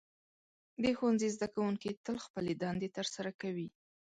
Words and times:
د 0.83 0.85
ښوونځي 0.97 1.29
زده 1.35 1.47
کوونکي 1.53 1.89
تل 2.05 2.17
خپلې 2.25 2.53
دندې 2.63 2.89
ترسره 2.97 3.31
کوي. 3.41 3.67